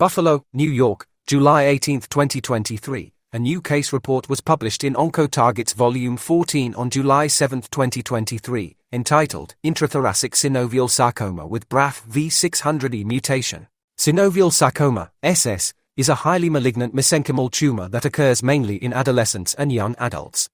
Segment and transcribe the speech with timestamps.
[0.00, 3.12] Buffalo, New York, July 18, 2023.
[3.34, 9.56] A new case report was published in OncoTargets Volume 14 on July 7, 2023, entitled
[9.62, 13.66] Intrathoracic Synovial Sarcoma with BRAF V600E Mutation.
[13.98, 19.70] Synovial sarcoma, SS, is a highly malignant mesenchymal tumor that occurs mainly in adolescents and
[19.70, 20.48] young adults.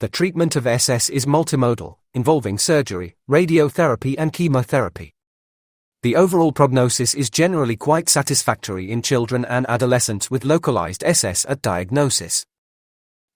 [0.00, 5.14] The treatment of SS is multimodal, involving surgery, radiotherapy, and chemotherapy.
[6.04, 11.60] The overall prognosis is generally quite satisfactory in children and adolescents with localized SS at
[11.60, 12.46] diagnosis.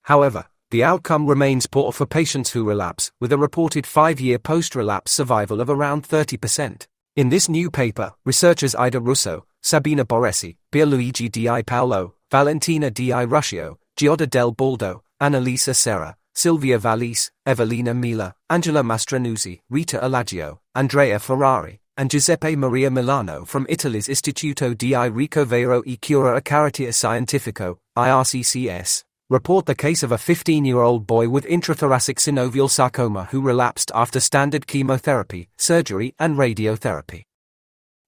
[0.02, 4.76] However, the outcome remains poor for patients who relapse, with a reported five year post
[4.76, 6.86] relapse survival of around 30%.
[7.16, 13.78] In this new paper, researchers Ida Russo, Sabina Barresi, Pierluigi Di Paolo, Valentina Di Ruscio,
[13.96, 21.81] Giada Del Baldo, Annalisa Serra, Silvia Vallese, Evelina Miele, Angela Mastronuzzi, Rita Alaggio, Andrea Ferrari,
[21.96, 29.04] and Giuseppe Maria Milano from Italy's Istituto di Ricovero e Cura a Carattere Scientifico, IRCCS,
[29.28, 33.90] report the case of a 15 year old boy with intrathoracic synovial sarcoma who relapsed
[33.94, 37.24] after standard chemotherapy, surgery, and radiotherapy.